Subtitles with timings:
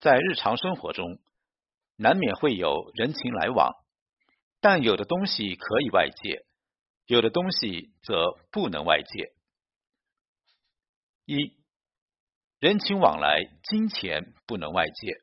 [0.00, 1.18] 在日常生活中，
[1.96, 3.74] 难免会有人情来往，
[4.60, 6.44] 但有的东西可以外借，
[7.06, 9.32] 有的东西则不能外借。
[11.24, 11.56] 一，
[12.60, 15.20] 人情往来，金钱不能外借。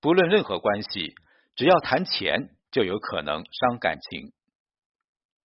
[0.00, 1.14] 不论任何关系，
[1.54, 4.32] 只要谈钱，就有可能伤感情。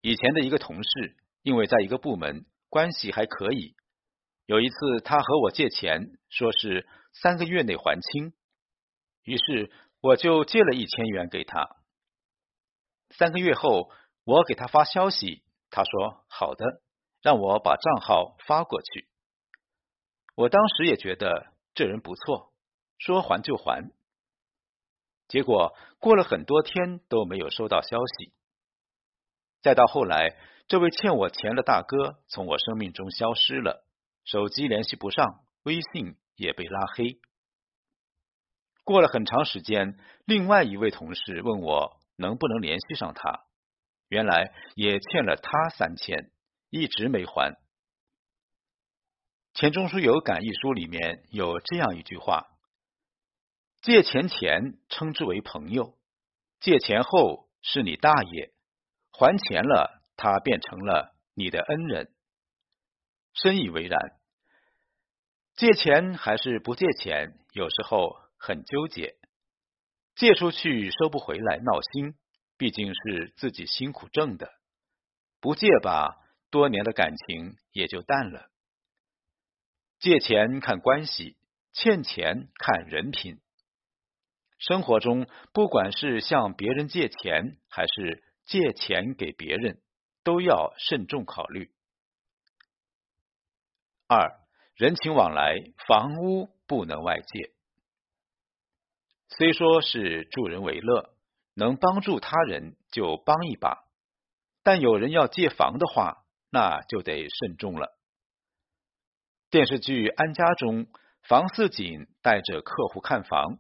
[0.01, 3.75] 以前的一个同事，因为在一个部门关系还可以，
[4.45, 8.33] 有一次他和我借钱，说是三个月内还清，
[9.23, 11.77] 于是我就借了一千元给他。
[13.09, 13.91] 三个月后，
[14.23, 16.81] 我给他发消息，他说好的，
[17.21, 19.07] 让我把账号发过去。
[20.35, 22.53] 我当时也觉得这人不错，
[22.97, 23.91] 说还就还。
[25.27, 28.33] 结果过了很多天都没有收到消息，
[29.61, 33.85] 再到后来，这位欠我钱的大哥从我生命中消失了，
[34.23, 37.19] 手机联系不上，微信也被拉黑。
[38.83, 43.45] 过了很长时间，另外一位同事问我能不能联系上他，
[44.09, 46.31] 原来也欠了他三千，
[46.71, 47.55] 一直没还。
[49.53, 52.47] 钱钟书有感一书里面有这样一句话。
[53.81, 55.97] 借钱前称之为朋友，
[56.59, 58.51] 借钱后是你大爷，
[59.11, 62.13] 还钱了他变成了你的恩人，
[63.33, 64.20] 深以为然。
[65.55, 69.15] 借钱还是不借钱，有时候很纠结。
[70.15, 72.15] 借出去收不回来，闹心，
[72.57, 74.47] 毕竟是自己辛苦挣的；
[75.39, 76.17] 不借吧，
[76.49, 78.49] 多年的感情也就淡了。
[79.99, 81.37] 借钱看关系，
[81.73, 83.39] 欠钱看人品。
[84.57, 89.81] 生活中，不管是向别人借钱，还是借钱给别人，
[90.23, 91.71] 都要慎重考虑。
[94.07, 94.40] 二，
[94.81, 97.51] 人情往来，房屋不能外借。
[99.27, 101.13] 虽说是助人为乐，
[101.53, 103.77] 能帮助他人就帮一把，
[104.63, 107.95] 但有人要借房的话，那就得慎重了。
[109.51, 110.87] 电视剧《安家》中，
[111.27, 113.59] 房似锦带着客户看房。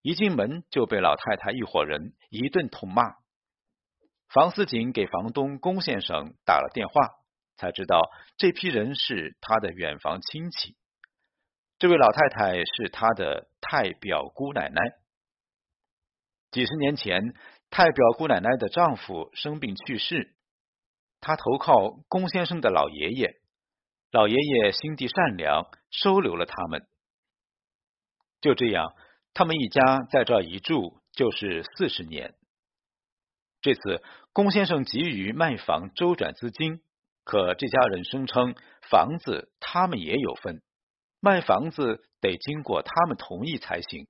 [0.00, 3.16] 一进门就被老太太一伙人一顿痛骂。
[4.28, 7.17] 房似锦给房东龚先生打了电话，
[7.58, 8.00] 才知道
[8.38, 10.76] 这批人是他的远房亲戚。
[11.78, 14.80] 这位老太太是他的太表姑奶奶。
[16.50, 17.34] 几十年前，
[17.68, 20.34] 太表姑奶奶的丈夫生病去世，
[21.20, 23.34] 她投靠龚先生的老爷爷。
[24.10, 26.86] 老爷爷心地善良，收留了他们。
[28.40, 28.94] 就这样。
[29.34, 32.34] 他们一家在这一住就是四十年。
[33.60, 34.02] 这次
[34.32, 36.80] 龚先生急于卖房周转资金，
[37.28, 38.54] 可这家人声称
[38.90, 40.62] 房子他们也有份，
[41.20, 44.08] 卖房子得经过他们同意才行。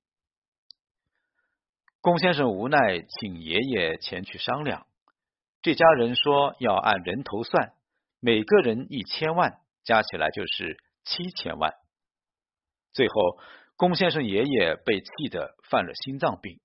[1.99, 4.87] 龚先生无奈，请爷爷前去商量。
[5.61, 7.73] 这家人说要按人头算，
[8.21, 11.73] 每个人一千万，加起来就是七千万。
[12.93, 13.13] 最后。
[13.75, 16.59] 龚先生爷爷被气得犯了心脏病。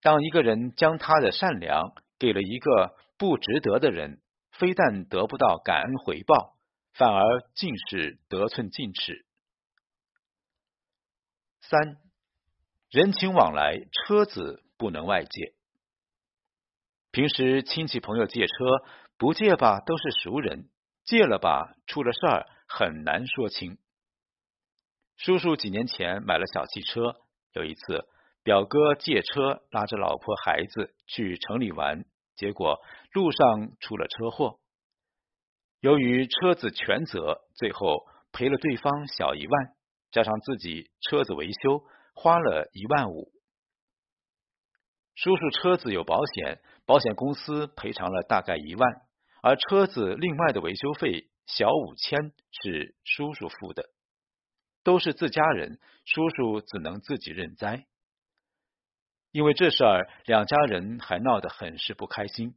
[0.00, 4.20] 当一个人将他的善良给了一个不值得的人，
[4.58, 6.56] 非但得不到感恩回报，
[6.92, 9.24] 反而尽是得寸进尺。
[11.60, 11.98] 三，
[12.90, 15.54] 人情往来，车子不能外借。
[17.10, 18.54] 平时亲戚朋友借车，
[19.16, 20.68] 不借吧都是熟人，
[21.04, 23.78] 借了吧出了事儿很难说清。
[25.16, 27.16] 叔叔几年前买了小汽车，
[27.52, 28.06] 有一次
[28.42, 32.04] 表哥借车拉着老婆孩子去城里玩，
[32.36, 32.80] 结果
[33.12, 34.58] 路上出了车祸。
[35.80, 39.74] 由于车子全责，最后赔了对方小一万，
[40.10, 41.82] 加上自己车子维修
[42.14, 43.32] 花了一万五。
[45.14, 48.90] 叔叔车子有保险，保险公司赔偿了大概一万，
[49.42, 53.84] 而车子另外的维修费小五千是叔叔付的。
[54.82, 57.86] 都是自家人，叔叔只能自己认栽。
[59.36, 62.54] 因为这事儿，两家人还闹得很是不开心。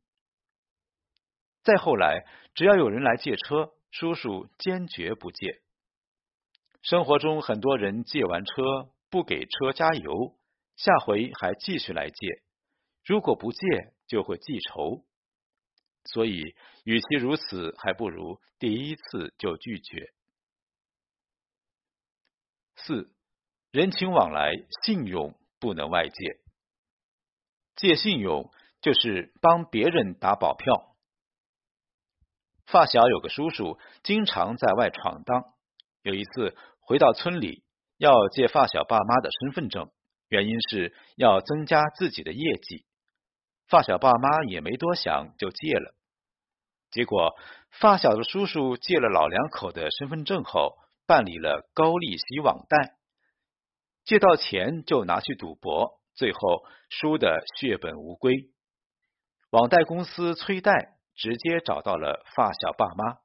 [1.61, 5.59] 再后来，只要有人来借车，叔叔坚决不借。
[6.81, 10.37] 生活中很多人借完车不给车加油，
[10.77, 12.15] 下回还继续来借。
[13.03, 13.59] 如果不借，
[14.07, 15.03] 就会记仇。
[16.05, 16.55] 所以，
[16.85, 20.13] 与其如此，还不如第一次就拒绝。
[22.77, 23.11] 四
[23.69, 24.53] 人情往来，
[24.85, 26.39] 信用不能外借。
[27.79, 30.95] 借信用就是帮别人打保票。
[32.65, 35.45] 发小有个叔叔，经常在外闯荡。
[36.01, 37.63] 有一次回到村里，
[37.97, 39.89] 要借发小爸妈的身份证，
[40.27, 42.85] 原因是要增加自己的业绩。
[43.67, 45.95] 发小爸妈也没多想，就借了。
[46.91, 47.35] 结果，
[47.71, 52.97] 发小的叔叔借了老两口的身份证后，办理了高利息网贷，
[54.03, 58.49] 借到钱就拿去赌博，最后输得血本无归。
[59.51, 63.19] 网贷公司催贷，直接找到了发小爸妈。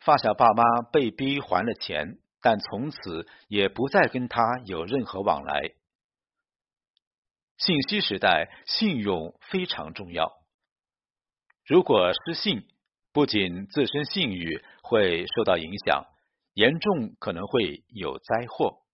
[0.00, 5.74] 发小爸妈被逼还了钱，但从此也不再跟他有任何往来。
[7.58, 10.32] 信息时代，信用非常重要。
[11.66, 12.66] 如果失信，
[13.12, 16.06] 不仅自身信誉会受到影响，
[16.54, 18.85] 严重可能会有灾祸。